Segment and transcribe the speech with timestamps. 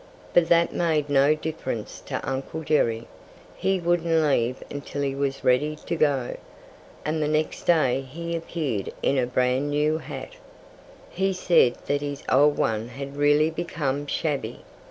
[0.33, 3.05] But that made no difference to Uncle Jerry.
[3.55, 6.37] He wouldn't leave until he was ready to go.
[7.05, 10.33] And the next day he appeared in a brand new hat.
[11.11, 14.63] He said that his old one had really become shabby.